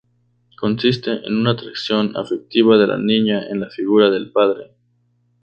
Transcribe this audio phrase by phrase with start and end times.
[0.57, 4.71] Consiste en una atracción afectiva de la niña en la figura del padre.